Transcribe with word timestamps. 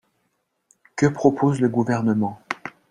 Que 0.95 1.05
propose 1.05 1.61
le 1.61 1.69
Gouvernement? 1.69 2.41